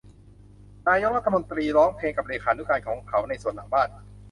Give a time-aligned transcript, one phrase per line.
[0.89, 3.87] นายกรัฐมนตรีร้องเพลงกับเลขานุการของเขาในสวนหลังบ้าน